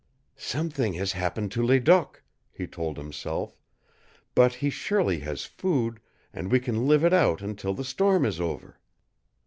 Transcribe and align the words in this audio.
"Something 0.35 0.93
has 0.93 1.11
happened 1.11 1.51
to 1.51 1.61
Ledoq," 1.61 2.23
he 2.51 2.65
told 2.65 2.97
himself, 2.97 3.55
"but 4.33 4.55
he 4.55 4.71
surely 4.71 5.19
has 5.19 5.45
food, 5.45 5.99
and 6.33 6.51
we 6.51 6.59
can 6.59 6.87
live 6.87 7.03
it 7.05 7.13
out 7.13 7.43
until 7.43 7.75
the 7.75 7.83
storm 7.85 8.25
is 8.25 8.41
over." 8.41 8.79